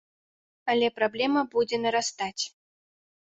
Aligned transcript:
Але 0.73 0.87
праблема 0.95 1.43
будзе 1.53 1.77
нарастаць. 1.83 2.39